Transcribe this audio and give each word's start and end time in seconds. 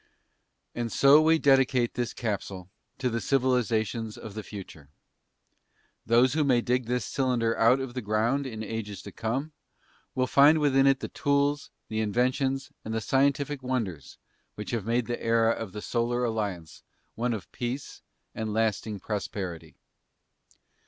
And 0.73 0.91
so 0.91 1.21
we 1.21 1.37
dedicate 1.37 1.93
this 1.93 2.11
capsule 2.11 2.71
to 2.97 3.07
the 3.07 3.21
civilizations 3.21 4.17
of 4.17 4.33
the 4.33 4.41
future. 4.41 4.89
Those 6.07 6.33
who 6.33 6.43
may 6.43 6.59
dig 6.59 6.87
this 6.87 7.05
cylinder 7.05 7.55
out 7.55 7.79
of 7.79 7.93
the 7.93 8.01
ground 8.01 8.47
in 8.47 8.63
ages 8.63 9.03
to 9.03 9.11
come 9.11 9.51
will 10.15 10.25
find 10.25 10.57
within 10.57 10.87
it 10.87 11.01
the 11.01 11.07
tools, 11.07 11.69
the 11.87 12.01
inventions, 12.01 12.71
and 12.83 12.95
the 12.95 12.99
scientific 12.99 13.61
wonders 13.61 14.17
which 14.55 14.71
have 14.71 14.87
made 14.87 15.05
the 15.05 15.21
era 15.23 15.51
of 15.51 15.71
the 15.71 15.83
Solar 15.83 16.23
Alliance 16.23 16.81
one 17.13 17.31
of 17.35 17.51
peace 17.51 18.01
and 18.33 18.51
lasting 18.51 18.99
prosperity." 19.01 19.75